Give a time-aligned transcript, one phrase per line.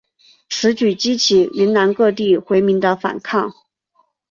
[0.49, 3.53] 此举激起云南各地回民的反抗。